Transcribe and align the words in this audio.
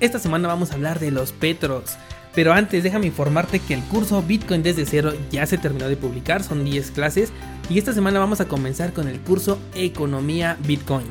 Esta 0.00 0.20
semana 0.20 0.46
vamos 0.46 0.70
a 0.70 0.74
hablar 0.74 1.00
de 1.00 1.10
los 1.10 1.32
petros, 1.32 1.96
pero 2.32 2.52
antes 2.52 2.84
déjame 2.84 3.06
informarte 3.06 3.58
que 3.58 3.74
el 3.74 3.82
curso 3.82 4.22
Bitcoin 4.22 4.62
desde 4.62 4.86
cero 4.86 5.12
ya 5.32 5.44
se 5.44 5.58
terminó 5.58 5.88
de 5.88 5.96
publicar, 5.96 6.44
son 6.44 6.64
10 6.64 6.92
clases 6.92 7.32
y 7.68 7.78
esta 7.78 7.92
semana 7.92 8.20
vamos 8.20 8.40
a 8.40 8.46
comenzar 8.46 8.92
con 8.92 9.08
el 9.08 9.18
curso 9.18 9.58
Economía 9.74 10.56
Bitcoin. 10.64 11.06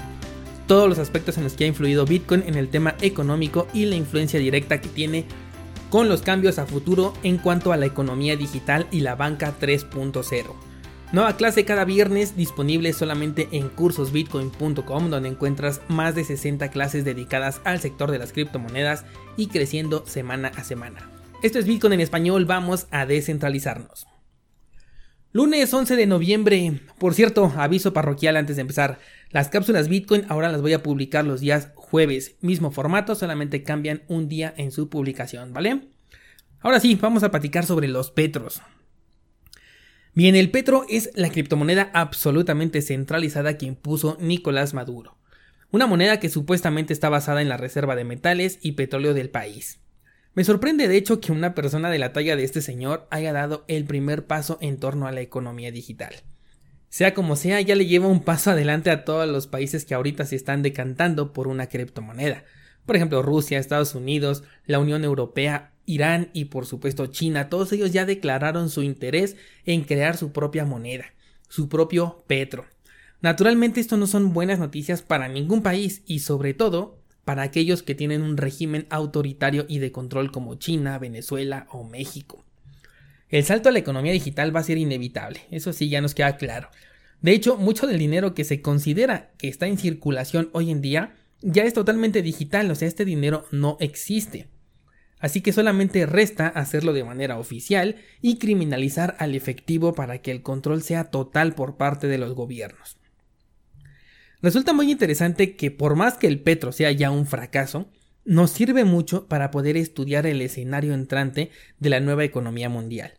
Todos 0.67 0.87
los 0.87 0.99
aspectos 0.99 1.37
en 1.37 1.43
los 1.43 1.53
que 1.53 1.65
ha 1.65 1.67
influido 1.67 2.05
Bitcoin 2.05 2.43
en 2.47 2.55
el 2.55 2.69
tema 2.69 2.95
económico 3.01 3.67
y 3.73 3.87
la 3.87 3.95
influencia 3.95 4.39
directa 4.39 4.79
que 4.79 4.87
tiene 4.87 5.25
con 5.89 6.07
los 6.07 6.21
cambios 6.21 6.57
a 6.57 6.65
futuro 6.65 7.13
en 7.23 7.39
cuanto 7.39 7.73
a 7.73 7.77
la 7.77 7.87
economía 7.87 8.37
digital 8.37 8.87
y 8.89 9.01
la 9.01 9.15
banca 9.15 9.53
3.0. 9.59 10.66
Nueva 11.13 11.37
clase 11.37 11.63
cada 11.63 11.85
viernes 11.85 12.35
disponible 12.35 12.91
solamente 12.91 13.47
en 13.53 13.69
cursosbitcoin.com 13.69 15.09
donde 15.09 15.29
encuentras 15.29 15.79
más 15.87 16.15
de 16.15 16.25
60 16.25 16.69
clases 16.69 17.05
dedicadas 17.05 17.61
al 17.63 17.79
sector 17.79 18.11
de 18.11 18.19
las 18.19 18.33
criptomonedas 18.33 19.05
y 19.37 19.47
creciendo 19.47 20.05
semana 20.05 20.51
a 20.57 20.65
semana. 20.65 21.09
Esto 21.41 21.59
es 21.59 21.65
Bitcoin 21.65 21.93
en 21.93 22.01
español, 22.01 22.43
vamos 22.45 22.87
a 22.91 23.05
descentralizarnos. 23.05 24.05
Lunes 25.31 25.73
11 25.73 25.95
de 25.95 26.07
noviembre, 26.07 26.81
por 26.97 27.13
cierto, 27.13 27.53
aviso 27.55 27.93
parroquial 27.93 28.35
antes 28.35 28.57
de 28.57 28.63
empezar, 28.63 28.99
las 29.29 29.47
cápsulas 29.47 29.87
Bitcoin 29.87 30.25
ahora 30.27 30.51
las 30.51 30.61
voy 30.61 30.73
a 30.73 30.83
publicar 30.83 31.23
los 31.23 31.39
días 31.39 31.69
jueves, 31.75 32.35
mismo 32.41 32.71
formato, 32.71 33.15
solamente 33.15 33.63
cambian 33.63 34.03
un 34.09 34.27
día 34.27 34.53
en 34.57 34.71
su 34.73 34.89
publicación, 34.89 35.53
¿vale? 35.53 35.87
Ahora 36.59 36.81
sí, 36.81 36.95
vamos 36.95 37.23
a 37.23 37.31
platicar 37.31 37.65
sobre 37.65 37.87
los 37.87 38.11
petros. 38.11 38.61
Bien, 40.17 40.35
el 40.35 40.49
petro 40.49 40.83
es 40.89 41.11
la 41.13 41.29
criptomoneda 41.29 41.91
absolutamente 41.93 42.81
centralizada 42.81 43.55
que 43.59 43.67
impuso 43.67 44.17
Nicolás 44.19 44.73
Maduro. 44.73 45.15
Una 45.69 45.85
moneda 45.85 46.19
que 46.19 46.29
supuestamente 46.29 46.91
está 46.91 47.09
basada 47.09 47.43
en 47.43 47.49
la 47.49 47.57
reserva 47.57 47.95
de 47.95 48.03
metales 48.03 48.57
y 48.63 48.71
petróleo 48.71 49.13
del 49.13 49.29
país. 49.29 49.79
Me 50.33 50.43
sorprende 50.43 50.87
de 50.87 50.97
hecho 50.97 51.21
que 51.21 51.31
una 51.31 51.53
persona 51.53 51.91
de 51.91 51.99
la 51.99 52.13
talla 52.13 52.35
de 52.35 52.45
este 52.45 52.63
señor 52.63 53.07
haya 53.11 53.31
dado 53.31 53.63
el 53.67 53.85
primer 53.85 54.25
paso 54.25 54.57
en 54.59 54.79
torno 54.79 55.05
a 55.05 55.11
la 55.11 55.21
economía 55.21 55.71
digital. 55.71 56.15
Sea 56.89 57.13
como 57.13 57.35
sea, 57.35 57.61
ya 57.61 57.75
le 57.75 57.85
lleva 57.85 58.07
un 58.07 58.23
paso 58.23 58.49
adelante 58.49 58.89
a 58.89 59.05
todos 59.05 59.29
los 59.29 59.45
países 59.45 59.85
que 59.85 59.93
ahorita 59.93 60.25
se 60.25 60.35
están 60.35 60.63
decantando 60.63 61.31
por 61.31 61.47
una 61.47 61.67
criptomoneda. 61.67 62.43
Por 62.87 62.95
ejemplo, 62.95 63.21
Rusia, 63.21 63.59
Estados 63.59 63.93
Unidos, 63.93 64.43
la 64.65 64.79
Unión 64.79 65.03
Europea 65.03 65.73
Irán 65.87 66.29
y 66.33 66.45
por 66.45 66.67
supuesto 66.67 67.07
China, 67.07 67.49
todos 67.49 67.71
ellos 67.71 67.91
ya 67.91 68.05
declararon 68.05 68.69
su 68.69 68.83
interés 68.83 69.37
en 69.65 69.83
crear 69.83 70.17
su 70.17 70.31
propia 70.31 70.65
moneda, 70.65 71.05
su 71.49 71.69
propio 71.69 72.23
petro. 72.27 72.65
Naturalmente 73.21 73.79
esto 73.79 73.97
no 73.97 74.05
son 74.05 74.33
buenas 74.33 74.59
noticias 74.59 75.01
para 75.01 75.27
ningún 75.27 75.63
país 75.63 76.03
y 76.05 76.19
sobre 76.19 76.53
todo 76.53 76.99
para 77.25 77.41
aquellos 77.41 77.81
que 77.81 77.95
tienen 77.95 78.21
un 78.21 78.37
régimen 78.37 78.85
autoritario 78.89 79.65
y 79.67 79.79
de 79.79 79.91
control 79.91 80.31
como 80.31 80.55
China, 80.55 80.99
Venezuela 80.99 81.67
o 81.71 81.83
México. 81.83 82.45
El 83.29 83.43
salto 83.43 83.69
a 83.69 83.71
la 83.71 83.79
economía 83.79 84.13
digital 84.13 84.55
va 84.55 84.59
a 84.59 84.63
ser 84.63 84.77
inevitable, 84.77 85.41
eso 85.51 85.73
sí 85.73 85.89
ya 85.89 86.01
nos 86.01 86.13
queda 86.13 86.37
claro. 86.37 86.69
De 87.21 87.31
hecho, 87.31 87.57
mucho 87.57 87.87
del 87.87 87.97
dinero 87.97 88.33
que 88.33 88.43
se 88.43 88.61
considera 88.61 89.31
que 89.37 89.47
está 89.47 89.67
en 89.67 89.77
circulación 89.77 90.49
hoy 90.53 90.69
en 90.69 90.81
día 90.81 91.15
ya 91.41 91.63
es 91.63 91.73
totalmente 91.73 92.21
digital, 92.21 92.69
o 92.71 92.75
sea, 92.75 92.87
este 92.87 93.05
dinero 93.05 93.45
no 93.51 93.77
existe. 93.79 94.47
Así 95.19 95.41
que 95.41 95.51
solamente 95.51 96.05
resta 96.05 96.47
hacerlo 96.47 96.93
de 96.93 97.03
manera 97.03 97.39
oficial 97.39 97.95
y 98.21 98.37
criminalizar 98.37 99.15
al 99.19 99.33
efectivo 99.33 99.93
para 99.93 100.19
que 100.19 100.31
el 100.31 100.43
control 100.43 100.83
sea 100.83 101.05
total 101.05 101.55
por 101.55 101.77
parte 101.77 102.07
de 102.07 102.19
los 102.19 102.33
gobiernos. 102.33 102.97
Resulta 104.41 104.73
muy 104.73 104.91
interesante 104.91 105.55
que 105.55 105.71
por 105.71 105.95
más 105.95 106.17
que 106.17 106.27
el 106.27 106.39
petro 106.39 106.71
sea 106.71 106.91
ya 106.91 107.09
un 107.09 107.25
fracaso, 107.25 107.89
nos 108.25 108.51
sirve 108.51 108.83
mucho 108.83 109.27
para 109.27 109.49
poder 109.49 109.77
estudiar 109.77 110.27
el 110.27 110.41
escenario 110.41 110.93
entrante 110.93 111.49
de 111.79 111.89
la 111.89 111.99
nueva 111.99 112.23
economía 112.23 112.69
mundial. 112.69 113.13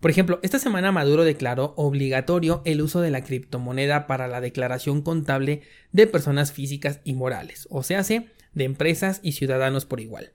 Por 0.00 0.10
ejemplo, 0.10 0.40
esta 0.42 0.58
semana 0.58 0.90
Maduro 0.90 1.24
declaró 1.24 1.74
obligatorio 1.76 2.62
el 2.64 2.82
uso 2.82 3.00
de 3.00 3.10
la 3.10 3.22
criptomoneda 3.22 4.06
para 4.06 4.26
la 4.26 4.40
declaración 4.40 5.02
contable 5.02 5.62
de 5.92 6.06
personas 6.06 6.52
físicas 6.52 7.00
y 7.04 7.14
morales, 7.14 7.68
o 7.70 7.82
sea, 7.82 8.02
de 8.02 8.64
empresas 8.64 9.20
y 9.22 9.32
ciudadanos 9.32 9.84
por 9.86 10.00
igual 10.00 10.32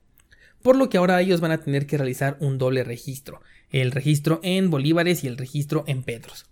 por 0.64 0.76
lo 0.76 0.88
que 0.88 0.96
ahora 0.96 1.20
ellos 1.20 1.42
van 1.42 1.50
a 1.50 1.58
tener 1.58 1.86
que 1.86 1.98
realizar 1.98 2.38
un 2.40 2.56
doble 2.56 2.84
registro, 2.84 3.42
el 3.68 3.92
registro 3.92 4.40
en 4.42 4.70
bolívares 4.70 5.22
y 5.22 5.26
el 5.26 5.36
registro 5.36 5.84
en 5.86 6.02
petros. 6.02 6.46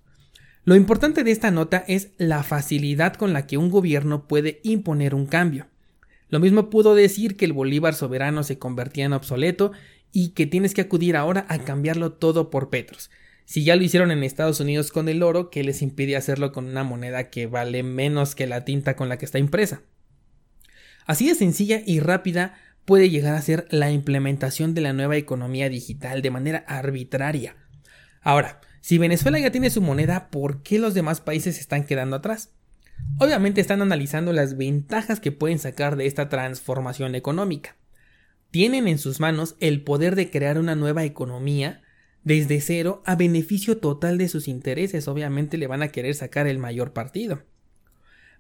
Lo 0.65 0.77
importante 0.77 1.25
de 1.25 1.31
esta 1.31 1.51
nota 1.51 1.83
es 1.89 2.11
la 2.19 2.43
facilidad 2.43 3.15
con 3.15 3.33
la 3.33 3.47
que 3.47 3.57
un 3.57 3.71
gobierno 3.71 4.29
puede 4.29 4.61
imponer 4.65 5.15
un 5.15 5.25
cambio. 5.25 5.69
Lo 6.29 6.41
mismo 6.41 6.69
pudo 6.69 6.95
decir 6.95 7.39
que 7.39 7.47
el 7.47 7.55
bolívar 7.55 7.95
soberano 7.95 8.43
se 8.43 8.59
convertía 8.59 9.07
en 9.07 9.15
obsoleto 9.15 9.73
y 10.13 10.33
que 10.33 10.47
tienes 10.47 10.75
que 10.75 10.83
acudir 10.83 11.17
ahora 11.17 11.47
a 11.49 11.61
cambiarlo 11.61 12.13
todo 12.13 12.51
por 12.51 12.69
petros. 12.69 13.11
Si 13.47 13.65
ya 13.65 13.77
lo 13.77 13.83
hicieron 13.83 14.11
en 14.11 14.25
Estados 14.25 14.61
Unidos 14.61 14.93
con 14.93 15.09
el 15.09 15.23
oro, 15.23 15.49
¿qué 15.49 15.65
les 15.65 15.81
impide 15.81 16.17
hacerlo 16.17 16.53
con 16.53 16.67
una 16.67 16.85
moneda 16.85 17.31
que 17.31 17.47
vale 17.47 17.83
menos 17.83 18.35
que 18.35 18.47
la 18.47 18.67
tinta 18.67 18.95
con 18.95 19.09
la 19.09 19.17
que 19.17 19.25
está 19.25 19.39
impresa? 19.39 19.81
Así 21.07 21.27
de 21.27 21.35
sencilla 21.35 21.83
y 21.85 22.01
rápida 22.01 22.55
puede 22.85 23.11
llegar 23.11 23.35
a 23.35 23.43
ser 23.43 23.67
la 23.71 23.91
implementación 23.91 24.75
de 24.75 24.81
la 24.81 24.93
nueva 24.93 25.17
economía 25.17 25.69
digital 25.69 26.23
de 26.23 26.31
manera 26.31 26.65
arbitraria. 26.67 27.57
Ahora, 28.21 28.61
si 28.81 28.99
Venezuela 28.99 29.39
ya 29.39 29.53
tiene 29.53 29.71
su 29.71 29.81
moneda, 29.81 30.29
¿por 30.31 30.63
qué 30.63 30.79
los 30.79 30.95
demás 30.95 31.21
países 31.21 31.59
están 31.59 31.85
quedando 31.85 32.17
atrás? 32.17 32.51
Obviamente 33.19 33.61
están 33.61 33.83
analizando 33.83 34.33
las 34.33 34.57
ventajas 34.57 35.21
que 35.21 35.33
pueden 35.33 35.59
sacar 35.59 35.97
de 35.97 36.07
esta 36.07 36.29
transformación 36.29 37.15
económica. 37.15 37.77
Tienen 38.51 38.89
en 38.89 38.99
sus 38.99 39.21
manos 39.21 39.57
el 39.61 39.83
poder 39.83 40.17
de 40.17 40.31
crear 40.31 40.59
una 40.59 40.75
nueva 40.75 41.05
economía 41.05 41.83
desde 42.25 42.61
cero 42.61 43.03
a 43.07 43.17
beneficio 43.17 43.79
total 43.79 44.19
de 44.19 44.29
sus 44.29 44.49
intereses. 44.49 45.09
Obviamente 45.09 45.57
le 45.57 45.67
van 45.67 45.83
a 45.83 45.89
querer 45.89 46.15
sacar 46.15 46.47
el 46.47 46.59
mayor 46.59 46.93
partido. 46.93 47.45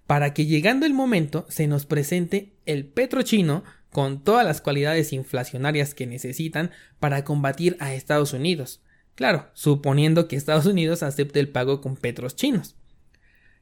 Para 0.06 0.34
que 0.34 0.46
llegando 0.46 0.86
el 0.86 0.94
momento 0.94 1.46
se 1.48 1.66
nos 1.66 1.86
presente 1.86 2.52
el 2.66 2.84
petro 2.84 3.22
chino 3.22 3.64
con 3.92 4.24
todas 4.24 4.44
las 4.44 4.60
cualidades 4.60 5.12
inflacionarias 5.12 5.94
que 5.94 6.06
necesitan 6.06 6.70
para 6.98 7.24
combatir 7.24 7.76
a 7.78 7.94
Estados 7.94 8.32
Unidos. 8.32 8.82
Claro, 9.14 9.50
suponiendo 9.52 10.26
que 10.26 10.36
Estados 10.36 10.66
Unidos 10.66 11.02
acepte 11.02 11.38
el 11.38 11.50
pago 11.50 11.82
con 11.82 11.96
petros 11.96 12.34
chinos. 12.34 12.74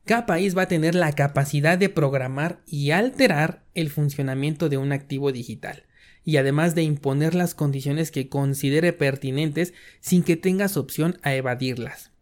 Cada 0.04 0.26
país 0.26 0.56
va 0.56 0.62
a 0.62 0.68
tener 0.68 0.94
la 0.94 1.12
capacidad 1.12 1.76
de 1.76 1.88
programar 1.88 2.60
y 2.64 2.92
alterar 2.92 3.64
el 3.74 3.90
funcionamiento 3.90 4.68
de 4.68 4.78
un 4.78 4.92
activo 4.92 5.32
digital, 5.32 5.84
y 6.24 6.36
además 6.36 6.76
de 6.76 6.84
imponer 6.84 7.34
las 7.34 7.54
condiciones 7.54 8.12
que 8.12 8.28
considere 8.28 8.92
pertinentes 8.92 9.74
sin 10.00 10.22
que 10.22 10.36
tengas 10.36 10.76
opción 10.76 11.18
a 11.22 11.34
evadirlas. 11.34 12.12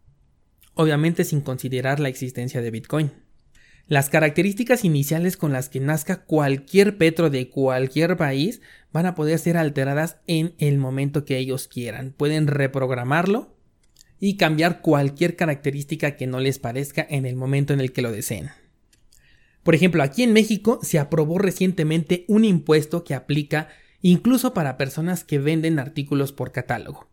Obviamente 0.75 1.25
sin 1.25 1.43
considerar 1.43 2.01
la 2.01 2.09
existencia 2.09 2.63
de 2.63 2.71
Bitcoin. 2.71 3.13
Las 3.89 4.11
características 4.11 4.85
iniciales 4.85 5.39
con 5.39 5.55
las 5.55 5.71
que 5.71 5.81
nazca 5.81 6.25
cualquier 6.25 6.99
petro 6.99 7.31
de 7.31 7.49
cualquier 7.49 8.19
país 8.19 8.61
van 8.93 9.07
a 9.07 9.15
poder 9.15 9.39
ser 9.39 9.57
alteradas 9.57 10.19
en 10.27 10.55
el 10.59 10.77
momento 10.77 11.25
que 11.25 11.39
ellos 11.39 11.69
quieran. 11.69 12.13
Pueden 12.15 12.49
reprogramarlo 12.49 13.57
y 14.21 14.37
cambiar 14.37 14.83
cualquier 14.83 15.37
característica 15.37 16.17
que 16.17 16.27
no 16.27 16.39
les 16.39 16.59
parezca 16.59 17.07
en 17.09 17.25
el 17.25 17.35
momento 17.35 17.73
en 17.73 17.81
el 17.81 17.93
que 17.93 18.03
lo 18.03 18.13
deseen. 18.13 18.51
Por 19.63 19.75
ejemplo, 19.75 20.03
aquí 20.03 20.23
en 20.23 20.35
México 20.35 20.81
se 20.83 20.99
aprobó 20.99 21.39
recientemente 21.39 22.27
un 22.29 22.45
impuesto 22.45 23.05
que 23.05 23.15
aplica 23.15 23.69
incluso 24.03 24.53
para 24.53 24.77
personas 24.77 25.25
que 25.25 25.39
venden 25.39 25.79
artículos 25.79 26.33
por 26.33 26.53
catálogo. 26.53 27.09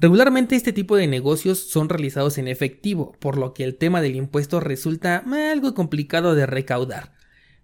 Regularmente 0.00 0.54
este 0.54 0.72
tipo 0.72 0.96
de 0.96 1.08
negocios 1.08 1.58
son 1.58 1.88
realizados 1.88 2.38
en 2.38 2.46
efectivo, 2.46 3.16
por 3.18 3.36
lo 3.36 3.52
que 3.52 3.64
el 3.64 3.76
tema 3.76 4.00
del 4.00 4.14
impuesto 4.14 4.60
resulta 4.60 5.24
algo 5.50 5.74
complicado 5.74 6.36
de 6.36 6.46
recaudar. 6.46 7.12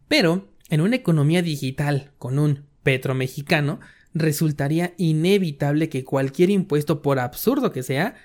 Pero, 0.09 0.49
en 0.69 0.81
una 0.81 0.97
economía 0.97 1.43
digital 1.43 2.11
con 2.19 2.41
un 2.41 2.65
petro 2.83 3.15
mexicano, 3.15 3.79
resultaría 4.15 4.95
inevitable 4.97 5.89
que 5.89 6.05
cualquier 6.05 6.51
impuesto, 6.51 7.03
por 7.03 7.21
absurdo 7.21 7.71
que 7.71 7.85
sea, 7.85 8.17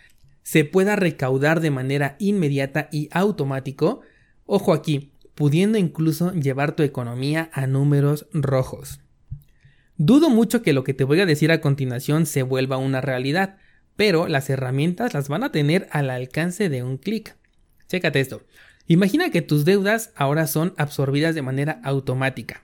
se 0.41 0.65
pueda 0.65 0.95
recaudar 0.95 1.59
de 1.59 1.69
manera 1.69 2.15
inmediata 2.17 2.89
y 2.91 3.09
automático, 3.11 4.01
ojo 4.47 4.73
aquí, 4.73 5.11
pudiendo 5.35 5.77
incluso 5.77 6.33
llevar 6.33 6.75
tu 6.75 6.81
economía 6.81 7.51
a 7.53 7.67
números 7.67 8.27
rojos. 8.33 9.01
Dudo 9.97 10.29
mucho 10.29 10.63
que 10.63 10.73
lo 10.73 10.83
que 10.83 10.95
te 10.95 11.03
voy 11.03 11.19
a 11.19 11.27
decir 11.27 11.51
a 11.51 11.61
continuación 11.61 12.25
se 12.25 12.41
vuelva 12.41 12.77
una 12.77 13.01
realidad, 13.01 13.57
pero 13.99 14.29
las 14.29 14.49
herramientas 14.49 15.13
las 15.13 15.27
van 15.27 15.43
a 15.43 15.51
tener 15.51 15.89
al 15.91 16.09
alcance 16.09 16.69
de 16.69 16.83
un 16.83 16.95
clic. 16.95 17.35
Chécate 17.89 18.21
esto. 18.21 18.43
Imagina 18.87 19.29
que 19.29 19.41
tus 19.41 19.65
deudas 19.65 20.13
ahora 20.15 20.47
son 20.47 20.73
absorbidas 20.77 21.35
de 21.35 21.41
manera 21.41 21.81
automática, 21.83 22.63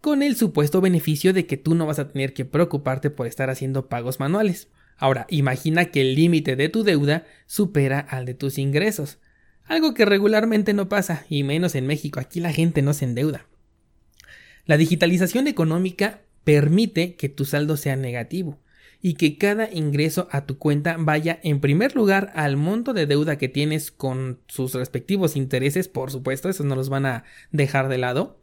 con 0.00 0.22
el 0.22 0.36
supuesto 0.36 0.80
beneficio 0.80 1.32
de 1.32 1.46
que 1.46 1.56
tú 1.56 1.74
no 1.74 1.84
vas 1.84 1.98
a 1.98 2.06
tener 2.06 2.32
que 2.32 2.44
preocuparte 2.44 3.10
por 3.10 3.26
estar 3.26 3.50
haciendo 3.50 3.88
pagos 3.88 4.20
manuales. 4.20 4.68
Ahora, 4.96 5.26
imagina 5.30 5.86
que 5.86 6.00
el 6.00 6.14
límite 6.14 6.54
de 6.54 6.68
tu 6.68 6.84
deuda 6.84 7.26
supera 7.46 7.98
al 7.98 8.24
de 8.24 8.34
tus 8.34 8.56
ingresos, 8.56 9.18
algo 9.64 9.94
que 9.94 10.04
regularmente 10.04 10.74
no 10.74 10.88
pasa, 10.88 11.26
y 11.28 11.42
menos 11.42 11.74
en 11.74 11.88
México, 11.88 12.20
aquí 12.20 12.38
la 12.38 12.52
gente 12.52 12.82
no 12.82 12.94
se 12.94 13.04
endeuda. 13.04 13.46
La 14.64 14.76
digitalización 14.76 15.48
económica 15.48 16.20
permite 16.44 17.16
que 17.16 17.28
tu 17.28 17.46
saldo 17.46 17.76
sea 17.76 17.96
negativo 17.96 18.60
y 19.00 19.14
que 19.14 19.38
cada 19.38 19.70
ingreso 19.72 20.28
a 20.30 20.44
tu 20.46 20.58
cuenta 20.58 20.96
vaya 20.98 21.38
en 21.42 21.60
primer 21.60 21.94
lugar 21.94 22.32
al 22.34 22.56
monto 22.56 22.92
de 22.92 23.06
deuda 23.06 23.38
que 23.38 23.48
tienes 23.48 23.90
con 23.92 24.40
sus 24.48 24.74
respectivos 24.74 25.36
intereses, 25.36 25.88
por 25.88 26.10
supuesto, 26.10 26.48
esos 26.48 26.66
no 26.66 26.74
los 26.74 26.88
van 26.88 27.06
a 27.06 27.24
dejar 27.52 27.88
de 27.88 27.98
lado. 27.98 28.40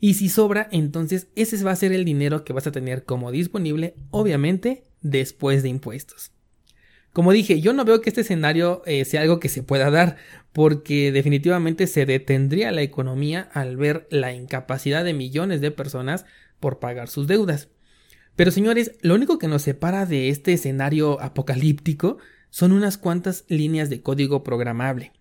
Y 0.00 0.14
si 0.14 0.28
sobra, 0.28 0.68
entonces 0.70 1.28
ese 1.34 1.62
va 1.64 1.70
a 1.70 1.76
ser 1.76 1.92
el 1.92 2.04
dinero 2.04 2.44
que 2.44 2.52
vas 2.52 2.66
a 2.66 2.72
tener 2.72 3.04
como 3.04 3.30
disponible, 3.30 3.94
obviamente, 4.10 4.84
después 5.00 5.62
de 5.62 5.70
impuestos. 5.70 6.32
Como 7.14 7.32
dije, 7.32 7.60
yo 7.60 7.72
no 7.72 7.84
veo 7.84 8.00
que 8.00 8.10
este 8.10 8.22
escenario 8.22 8.82
eh, 8.86 9.04
sea 9.04 9.22
algo 9.22 9.38
que 9.38 9.48
se 9.48 9.62
pueda 9.62 9.88
dar, 9.90 10.16
porque 10.52 11.12
definitivamente 11.12 11.86
se 11.86 12.06
detendría 12.06 12.72
la 12.72 12.82
economía 12.82 13.48
al 13.54 13.76
ver 13.76 14.08
la 14.10 14.32
incapacidad 14.32 15.04
de 15.04 15.14
millones 15.14 15.60
de 15.60 15.70
personas 15.70 16.26
por 16.58 16.80
pagar 16.80 17.08
sus 17.08 17.28
deudas. 17.28 17.68
Pero 18.36 18.50
señores, 18.50 18.92
lo 19.00 19.14
único 19.14 19.38
que 19.38 19.48
nos 19.48 19.62
separa 19.62 20.06
de 20.06 20.28
este 20.28 20.52
escenario 20.52 21.20
apocalíptico 21.20 22.18
son 22.50 22.72
unas 22.72 22.98
cuantas 22.98 23.44
líneas 23.48 23.90
de 23.90 24.02
código 24.02 24.42
programable. 24.42 25.12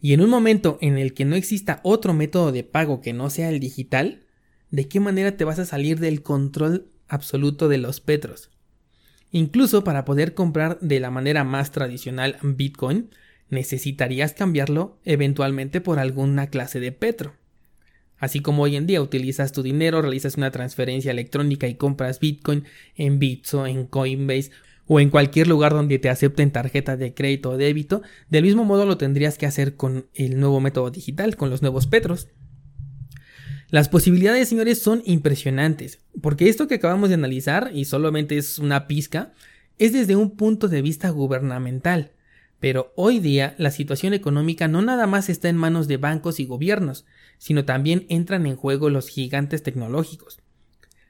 Y 0.00 0.14
en 0.14 0.20
un 0.20 0.30
momento 0.30 0.78
en 0.80 0.98
el 0.98 1.14
que 1.14 1.24
no 1.24 1.36
exista 1.36 1.80
otro 1.84 2.12
método 2.12 2.50
de 2.50 2.64
pago 2.64 3.00
que 3.00 3.12
no 3.12 3.30
sea 3.30 3.50
el 3.50 3.60
digital, 3.60 4.24
¿de 4.70 4.88
qué 4.88 5.00
manera 5.00 5.36
te 5.36 5.44
vas 5.44 5.58
a 5.58 5.64
salir 5.64 6.00
del 6.00 6.22
control 6.22 6.90
absoluto 7.08 7.68
de 7.68 7.78
los 7.78 8.00
petros? 8.00 8.50
Incluso 9.30 9.84
para 9.84 10.04
poder 10.04 10.34
comprar 10.34 10.78
de 10.80 10.98
la 10.98 11.10
manera 11.10 11.44
más 11.44 11.70
tradicional 11.70 12.36
Bitcoin, 12.42 13.10
necesitarías 13.48 14.32
cambiarlo 14.32 14.98
eventualmente 15.04 15.80
por 15.80 15.98
alguna 15.98 16.48
clase 16.48 16.80
de 16.80 16.92
petro. 16.92 17.34
Así 18.22 18.38
como 18.38 18.62
hoy 18.62 18.76
en 18.76 18.86
día 18.86 19.02
utilizas 19.02 19.50
tu 19.50 19.64
dinero, 19.64 20.00
realizas 20.00 20.36
una 20.36 20.52
transferencia 20.52 21.10
electrónica 21.10 21.66
y 21.66 21.74
compras 21.74 22.20
Bitcoin 22.20 22.62
en 22.94 23.18
Bitso, 23.18 23.66
en 23.66 23.84
Coinbase 23.84 24.52
o 24.86 25.00
en 25.00 25.10
cualquier 25.10 25.48
lugar 25.48 25.72
donde 25.72 25.98
te 25.98 26.08
acepten 26.08 26.52
tarjeta 26.52 26.96
de 26.96 27.14
crédito 27.14 27.50
o 27.50 27.56
débito, 27.56 28.02
del 28.30 28.44
mismo 28.44 28.64
modo 28.64 28.86
lo 28.86 28.96
tendrías 28.96 29.38
que 29.38 29.46
hacer 29.46 29.74
con 29.74 30.06
el 30.14 30.38
nuevo 30.38 30.60
método 30.60 30.92
digital, 30.92 31.34
con 31.34 31.50
los 31.50 31.62
nuevos 31.62 31.88
petros. 31.88 32.28
Las 33.70 33.88
posibilidades, 33.88 34.48
señores, 34.48 34.80
son 34.80 35.02
impresionantes, 35.04 35.98
porque 36.20 36.48
esto 36.48 36.68
que 36.68 36.76
acabamos 36.76 37.08
de 37.08 37.16
analizar, 37.16 37.72
y 37.74 37.86
solamente 37.86 38.38
es 38.38 38.60
una 38.60 38.86
pizca, 38.86 39.32
es 39.78 39.92
desde 39.92 40.14
un 40.14 40.36
punto 40.36 40.68
de 40.68 40.80
vista 40.80 41.10
gubernamental. 41.10 42.12
Pero 42.62 42.92
hoy 42.94 43.18
día 43.18 43.56
la 43.58 43.72
situación 43.72 44.14
económica 44.14 44.68
no 44.68 44.82
nada 44.82 45.08
más 45.08 45.28
está 45.28 45.48
en 45.48 45.56
manos 45.56 45.88
de 45.88 45.96
bancos 45.96 46.38
y 46.38 46.46
gobiernos, 46.46 47.04
sino 47.38 47.64
también 47.64 48.06
entran 48.08 48.46
en 48.46 48.54
juego 48.54 48.88
los 48.88 49.08
gigantes 49.08 49.64
tecnológicos. 49.64 50.38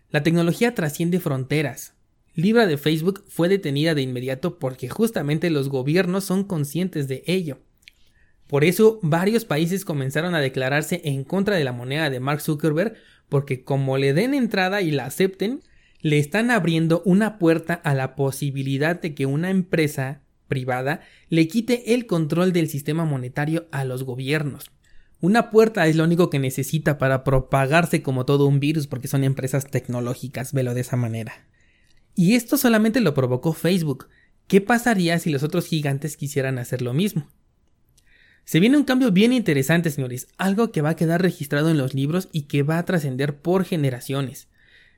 La 0.08 0.22
tecnología 0.22 0.74
trasciende 0.74 1.20
fronteras. 1.20 1.92
Libra 2.34 2.66
de 2.66 2.78
Facebook 2.78 3.26
fue 3.28 3.50
detenida 3.50 3.94
de 3.94 4.00
inmediato 4.00 4.58
porque 4.58 4.88
justamente 4.88 5.50
los 5.50 5.68
gobiernos 5.68 6.24
son 6.24 6.44
conscientes 6.44 7.06
de 7.06 7.22
ello. 7.26 7.58
Por 8.46 8.64
eso 8.64 8.98
varios 9.02 9.44
países 9.44 9.84
comenzaron 9.84 10.34
a 10.34 10.40
declararse 10.40 11.02
en 11.04 11.22
contra 11.22 11.56
de 11.56 11.64
la 11.64 11.72
moneda 11.72 12.08
de 12.08 12.18
Mark 12.18 12.40
Zuckerberg 12.40 12.94
porque 13.28 13.62
como 13.62 13.98
le 13.98 14.14
den 14.14 14.32
entrada 14.32 14.80
y 14.80 14.90
la 14.90 15.04
acepten, 15.04 15.60
le 16.00 16.18
están 16.18 16.50
abriendo 16.50 17.02
una 17.04 17.38
puerta 17.38 17.74
a 17.74 17.92
la 17.92 18.16
posibilidad 18.16 18.98
de 18.98 19.14
que 19.14 19.26
una 19.26 19.50
empresa 19.50 20.22
privada 20.52 21.00
le 21.30 21.48
quite 21.48 21.94
el 21.94 22.04
control 22.04 22.52
del 22.52 22.68
sistema 22.68 23.06
monetario 23.06 23.68
a 23.72 23.86
los 23.86 24.04
gobiernos. 24.04 24.70
Una 25.18 25.48
puerta 25.48 25.86
es 25.86 25.96
lo 25.96 26.04
único 26.04 26.28
que 26.28 26.38
necesita 26.38 26.98
para 26.98 27.24
propagarse 27.24 28.02
como 28.02 28.26
todo 28.26 28.44
un 28.44 28.60
virus 28.60 28.86
porque 28.86 29.08
son 29.08 29.24
empresas 29.24 29.70
tecnológicas, 29.70 30.52
velo 30.52 30.74
de 30.74 30.82
esa 30.82 30.96
manera. 30.96 31.32
Y 32.14 32.34
esto 32.34 32.58
solamente 32.58 33.00
lo 33.00 33.14
provocó 33.14 33.54
Facebook. 33.54 34.08
¿Qué 34.46 34.60
pasaría 34.60 35.18
si 35.18 35.30
los 35.30 35.42
otros 35.42 35.66
gigantes 35.66 36.18
quisieran 36.18 36.58
hacer 36.58 36.82
lo 36.82 36.92
mismo? 36.92 37.30
Se 38.44 38.60
viene 38.60 38.76
un 38.76 38.84
cambio 38.84 39.10
bien 39.10 39.32
interesante, 39.32 39.90
señores, 39.90 40.28
algo 40.36 40.70
que 40.70 40.82
va 40.82 40.90
a 40.90 40.96
quedar 40.96 41.22
registrado 41.22 41.70
en 41.70 41.78
los 41.78 41.94
libros 41.94 42.28
y 42.30 42.42
que 42.42 42.62
va 42.62 42.76
a 42.76 42.84
trascender 42.84 43.40
por 43.40 43.64
generaciones. 43.64 44.48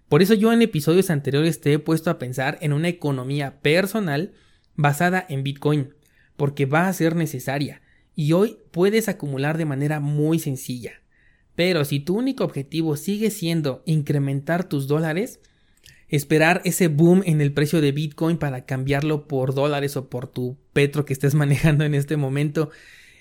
Por 0.09 0.23
eso 0.23 0.35
yo 0.35 0.53
en 0.53 0.63
episodios 0.63 1.11
anteriores 1.11 1.61
te 1.61 1.73
he 1.73 1.79
puesto 1.79 2.11
a 2.11 2.19
pensar 2.19 2.59
en 2.61 2.73
una 2.73 2.89
economía 2.89 3.61
personal 3.61 4.33
basada 4.77 5.25
en 5.29 5.43
Bitcoin, 5.43 5.95
porque 6.37 6.67
va 6.67 6.89
a 6.89 6.93
ser 6.93 7.17
necesaria, 7.17 7.81
y 8.15 8.33
hoy 8.33 8.59
puedes 8.71 9.09
acumular 9.09 9.59
de 9.59 9.65
manera 9.65 10.01
muy 10.01 10.39
sencilla. 10.39 11.01
Pero 11.55 11.85
si 11.85 12.01
tu 12.01 12.17
único 12.17 12.45
objetivo 12.45 12.97
sigue 12.97 13.31
siendo 13.31 13.83
incrementar 13.87 14.65
tus 14.65 14.89
dólares, 14.89 15.41
esperar 16.09 16.61
ese 16.65 16.89
boom 16.89 17.23
en 17.27 17.41
el 17.41 17.53
precio 17.53 17.81
de 17.81 17.93
Bitcoin 17.93 18.37
para 18.39 18.65
cambiarlo 18.65 19.27
por 19.27 19.55
dólares 19.55 19.97
o 19.97 20.09
por 20.09 20.27
tu 20.27 20.57
petro 20.73 21.05
que 21.05 21.13
estés 21.13 21.35
manejando 21.35 21.85
en 21.85 21.95
este 21.95 22.17
momento, 22.17 22.71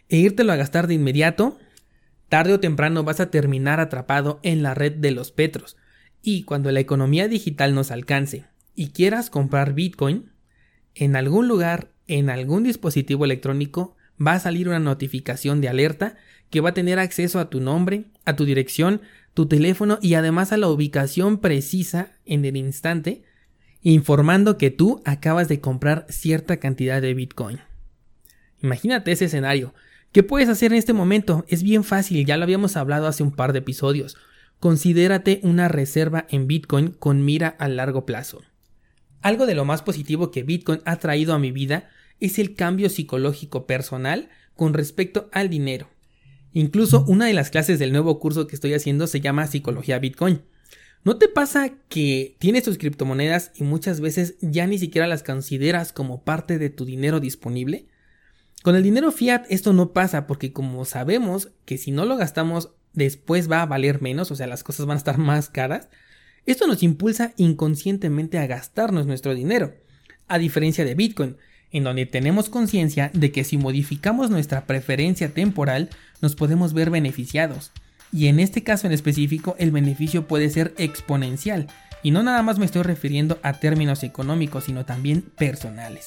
e 0.10 0.18
írtelo 0.18 0.52
a 0.52 0.58
gastar 0.58 0.88
de 0.88 0.96
inmediato, 0.96 1.58
tarde 2.30 2.54
o 2.54 2.60
temprano 2.60 3.04
vas 3.04 3.20
a 3.20 3.30
terminar 3.30 3.80
atrapado 3.80 4.40
en 4.44 4.64
la 4.64 4.74
red 4.74 4.94
de 4.94 5.12
los 5.12 5.32
petros. 5.32 5.78
Y 6.22 6.44
cuando 6.44 6.72
la 6.72 6.80
economía 6.80 7.28
digital 7.28 7.76
nos 7.76 7.92
alcance 7.92 8.46
y 8.76 8.90
quieras 8.90 9.30
comprar 9.30 9.74
Bitcoin, 9.74 10.32
en 10.95 11.16
algún 11.16 11.48
lugar, 11.48 11.90
en 12.07 12.30
algún 12.30 12.63
dispositivo 12.63 13.25
electrónico, 13.25 13.95
va 14.25 14.34
a 14.34 14.40
salir 14.40 14.68
una 14.68 14.80
notificación 14.80 15.62
de 15.62 15.69
alerta 15.69 16.16
que 16.50 16.62
va 16.62 16.69
a 16.69 16.74
tener 16.74 17.00
acceso 17.00 17.40
a 17.40 17.50
tu 17.50 17.60
nombre, 17.60 18.06
a 18.25 18.36
tu 18.36 18.45
dirección, 18.45 19.01
tu 19.34 19.48
teléfono 19.48 19.98
y 20.01 20.13
además 20.13 20.51
a 20.51 20.57
la 20.57 20.68
ubicación 20.68 21.40
precisa 21.40 22.12
en 22.25 22.45
el 22.45 22.57
instante, 22.57 23.24
informando 23.81 24.57
que 24.57 24.69
tú 24.69 25.02
acabas 25.06 25.47
de 25.47 25.59
comprar 25.59 26.06
cierta 26.09 26.57
cantidad 26.57 27.02
de 27.02 27.14
Bitcoin. 27.14 27.59
Imagínate 28.62 29.12
ese 29.12 29.26
escenario. 29.26 29.73
¿Qué 30.12 30.21
puedes 30.21 30.47
hacer 30.47 30.71
en 30.71 30.78
este 30.78 30.94
momento? 30.94 31.44
Es 31.47 31.64
bien 31.64 31.83
fácil, 31.83 32.23
ya 32.26 32.38
lo 32.38 32.44
habíamos 32.44 32.78
hablado 32.78 33.07
hace 33.07 33.23
un 33.23 33.31
par 33.31 33.52
de 33.52 33.59
episodios. 33.59 34.16
Considérate 34.59 35.40
una 35.44 35.68
reserva 35.68 36.26
en 36.30 36.47
Bitcoin 36.47 36.90
con 36.92 37.26
mira 37.26 37.50
a 37.57 37.68
largo 37.68 38.06
plazo. 38.06 38.44
Algo 39.23 39.45
de 39.45 39.56
lo 39.56 39.63
más 39.63 39.81
positivo 39.81 40.31
que 40.31 40.44
Bitcoin 40.44 40.81
ha 40.83 40.97
traído 40.97 41.33
a 41.33 41.39
mi 41.39 41.51
vida 41.51 41.89
es 42.19 42.37
el 42.39 42.56
cambio 42.56 42.89
psicológico 42.89 43.65
personal 43.65 44.30
con 44.56 44.73
respecto 44.73 45.30
al 45.31 45.49
dinero. 45.49 45.89
Incluso 46.51 47.06
una 47.07 47.25
de 47.25 47.33
las 47.33 47.49
clases 47.49 47.80
del 47.80 47.94
nuevo 47.94 48.19
curso 48.19 48.47
que 48.47 48.56
estoy 48.56 48.73
haciendo 48.73 49.07
se 49.07 49.21
llama 49.21 49.47
Psicología 49.47 49.97
Bitcoin. 49.97 50.42
¿No 51.06 51.18
te 51.18 51.30
pasa 51.30 51.71
que 51.87 52.35
tienes 52.37 52.63
tus 52.63 52.77
criptomonedas 52.77 53.51
y 53.56 53.63
muchas 53.63 54.01
veces 54.01 54.35
ya 54.42 54.68
ni 54.68 54.77
siquiera 54.77 55.07
las 55.07 55.23
consideras 55.23 55.94
como 55.94 56.23
parte 56.23 56.59
de 56.59 56.69
tu 56.69 56.83
dinero 56.83 57.21
disponible? 57.21 57.87
Con 58.61 58.75
el 58.75 58.83
dinero 58.83 59.11
fiat 59.11 59.45
esto 59.49 59.71
no 59.71 59.94
pasa 59.94 60.27
porque 60.27 60.51
como 60.51 60.83
sabemos 60.83 61.49
que 61.65 61.77
si 61.77 61.92
no 61.92 62.06
lo 62.06 62.18
gastamos 62.18 62.71
después 62.92 63.49
va 63.49 63.61
a 63.61 63.65
valer 63.65 64.01
menos, 64.01 64.31
o 64.31 64.35
sea, 64.35 64.47
las 64.47 64.63
cosas 64.63 64.85
van 64.85 64.95
a 64.95 64.99
estar 64.99 65.18
más 65.18 65.49
caras, 65.49 65.89
esto 66.45 66.68
nos 66.68 66.83
impulsa 66.83 67.33
inconscientemente 67.38 68.38
a 68.38 68.47
gastarnos 68.47 69.06
nuestro 69.06 69.33
dinero, 69.33 69.73
a 70.28 70.38
diferencia 70.38 70.85
de 70.85 70.95
Bitcoin, 70.95 71.38
en 71.71 71.83
donde 71.83 72.06
tenemos 72.06 72.50
conciencia 72.50 73.09
de 73.14 73.31
que 73.31 73.44
si 73.44 73.57
modificamos 73.57 74.30
nuestra 74.30 74.66
preferencia 74.66 75.30
temporal 75.33 75.90
nos 76.21 76.35
podemos 76.35 76.73
ver 76.73 76.90
beneficiados. 76.90 77.71
Y 78.12 78.28
en 78.28 78.40
este 78.40 78.64
caso 78.64 78.88
en 78.88 78.94
específico 78.94 79.56
el 79.57 79.71
beneficio 79.71 80.28
puede 80.28 80.50
ser 80.50 80.73
exponencial, 80.78 81.68
y 82.04 82.12
no 82.12 82.21
nada 82.21 82.44
más 82.44 82.59
me 82.59 82.66
estoy 82.66 82.83
refiriendo 82.83 83.40
a 83.42 83.54
términos 83.54 84.04
económicos, 84.04 84.66
sino 84.66 84.85
también 84.85 85.21
personales. 85.21 86.06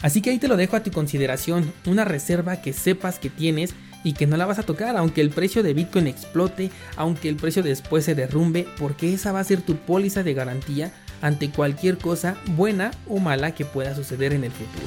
Así 0.00 0.22
que 0.22 0.30
ahí 0.30 0.38
te 0.38 0.48
lo 0.48 0.56
dejo 0.56 0.76
a 0.76 0.82
tu 0.82 0.90
consideración, 0.90 1.72
una 1.86 2.04
reserva 2.04 2.60
que 2.60 2.72
sepas 2.72 3.18
que 3.18 3.30
tienes 3.30 3.74
y 4.04 4.12
que 4.12 4.26
no 4.26 4.36
la 4.36 4.46
vas 4.46 4.60
a 4.60 4.62
tocar, 4.62 4.96
aunque 4.96 5.20
el 5.20 5.30
precio 5.30 5.62
de 5.62 5.74
Bitcoin 5.74 6.06
explote, 6.06 6.70
aunque 6.96 7.28
el 7.28 7.36
precio 7.36 7.62
después 7.62 8.04
se 8.04 8.14
derrumbe, 8.14 8.68
porque 8.78 9.12
esa 9.12 9.32
va 9.32 9.40
a 9.40 9.44
ser 9.44 9.62
tu 9.62 9.76
póliza 9.76 10.22
de 10.22 10.34
garantía 10.34 10.92
ante 11.22 11.50
cualquier 11.50 11.98
cosa 11.98 12.36
buena 12.54 12.92
o 13.08 13.18
mala 13.18 13.54
que 13.54 13.64
pueda 13.64 13.94
suceder 13.94 14.32
en 14.32 14.44
el 14.44 14.52
futuro. 14.52 14.86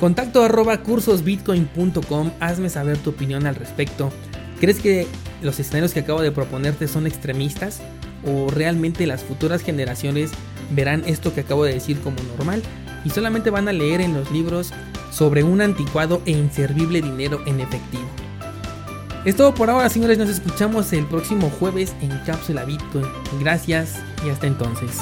Contacto 0.00 0.42
arroba 0.42 0.82
cursosbitcoin.com, 0.82 2.32
hazme 2.40 2.68
saber 2.68 2.98
tu 2.98 3.10
opinión 3.10 3.46
al 3.46 3.54
respecto. 3.54 4.12
¿Crees 4.60 4.80
que 4.80 5.06
los 5.40 5.58
escenarios 5.60 5.94
que 5.94 6.00
acabo 6.00 6.20
de 6.20 6.32
proponerte 6.32 6.88
son 6.88 7.06
extremistas? 7.06 7.80
o 8.26 8.48
realmente 8.50 9.06
las 9.06 9.22
futuras 9.22 9.62
generaciones 9.62 10.30
verán 10.70 11.02
esto 11.06 11.34
que 11.34 11.40
acabo 11.40 11.64
de 11.64 11.74
decir 11.74 12.00
como 12.00 12.16
normal 12.36 12.62
y 13.04 13.10
solamente 13.10 13.50
van 13.50 13.68
a 13.68 13.72
leer 13.72 14.00
en 14.00 14.14
los 14.14 14.30
libros 14.30 14.72
sobre 15.14 15.44
un 15.44 15.60
anticuado 15.60 16.20
e 16.26 16.32
inservible 16.32 17.00
dinero 17.00 17.40
en 17.46 17.60
efectivo. 17.60 18.08
Es 19.24 19.36
todo 19.36 19.54
por 19.54 19.70
ahora, 19.70 19.88
señores. 19.88 20.18
Nos 20.18 20.28
escuchamos 20.28 20.92
el 20.92 21.06
próximo 21.06 21.50
jueves 21.58 21.94
en 22.02 22.10
Cápsula 22.26 22.64
Bitcoin. 22.64 23.06
Gracias 23.40 24.02
y 24.26 24.30
hasta 24.30 24.46
entonces. 24.46 25.00